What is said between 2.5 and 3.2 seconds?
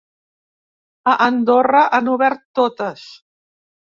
totes.